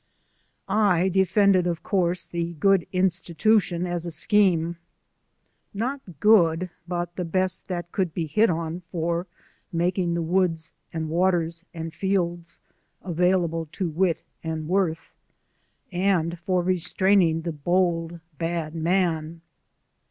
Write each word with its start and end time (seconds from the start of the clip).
I 0.81 1.09
defended, 1.09 1.67
of 1.67 1.83
course, 1.83 2.25
the 2.25 2.53
good 2.53 2.87
institution 2.91 3.85
as 3.85 4.07
a 4.07 4.09
scheme, 4.09 4.77
not 5.75 6.01
good, 6.19 6.71
but 6.87 7.15
the 7.17 7.23
best 7.23 7.67
that 7.67 7.91
could 7.91 8.11
be 8.11 8.25
hit 8.25 8.49
on 8.49 8.81
for 8.91 9.27
making 9.71 10.15
the 10.15 10.23
woods 10.23 10.71
and 10.91 11.07
waters 11.07 11.63
and 11.71 11.93
fields 11.93 12.57
available 13.03 13.67
to 13.73 13.89
wit 13.89 14.23
and 14.43 14.67
worth, 14.67 15.13
and 15.91 16.39
for 16.39 16.63
restraining 16.63 17.43
the 17.43 17.51
bold, 17.51 18.19
bad 18.39 18.73
man. 18.73 19.41